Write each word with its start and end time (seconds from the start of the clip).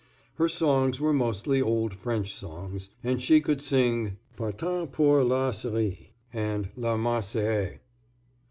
Her 0.37 0.49
songs 0.49 0.99
were 0.99 1.13
mostly 1.13 1.61
old 1.61 1.93
French 1.93 2.33
songs, 2.33 2.89
and 3.03 3.21
she 3.21 3.39
could 3.39 3.61
sing 3.61 4.17
"Partant 4.35 4.91
pour 4.93 5.23
la 5.23 5.51
Syrie" 5.51 6.15
and 6.33 6.69
"La 6.75 6.97
Marseillaise." 6.97 7.77